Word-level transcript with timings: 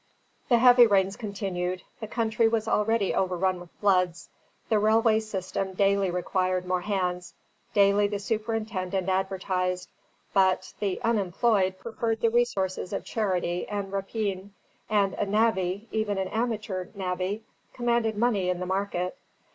The 0.49 0.57
heavy 0.57 0.87
rains 0.87 1.15
continued, 1.15 1.83
the 1.99 2.07
country 2.07 2.47
was 2.47 2.67
already 2.67 3.13
overrun 3.13 3.59
with 3.59 3.69
floods; 3.79 4.29
the 4.67 4.79
railway 4.79 5.19
system 5.19 5.75
daily 5.75 6.09
required 6.09 6.65
more 6.65 6.81
hands, 6.81 7.35
daily 7.75 8.07
the 8.07 8.17
superintendent 8.17 9.09
advertised; 9.09 9.89
but 10.33 10.73
"the 10.79 10.99
unemployed" 11.03 11.77
preferred 11.77 12.21
the 12.21 12.31
resources 12.31 12.93
of 12.93 13.05
charity 13.05 13.67
and 13.69 13.93
rapine, 13.93 14.53
and 14.89 15.13
a 15.13 15.25
navvy, 15.27 15.87
even 15.91 16.17
an 16.17 16.29
amateur 16.29 16.87
navvy, 16.95 17.43
commanded 17.73 18.17
money 18.17 18.49
in 18.49 18.59
the 18.59 18.65
market. 18.65 19.15